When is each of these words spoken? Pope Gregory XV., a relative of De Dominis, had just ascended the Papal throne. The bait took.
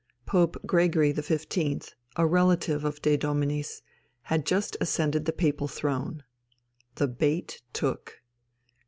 Pope 0.25 0.57
Gregory 0.65 1.13
XV., 1.13 1.93
a 2.15 2.25
relative 2.25 2.83
of 2.83 3.03
De 3.03 3.15
Dominis, 3.15 3.83
had 4.23 4.47
just 4.47 4.75
ascended 4.81 5.25
the 5.25 5.31
Papal 5.31 5.67
throne. 5.67 6.23
The 6.95 7.07
bait 7.07 7.61
took. 7.71 8.19